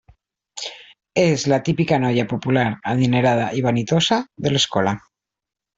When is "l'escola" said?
4.57-4.97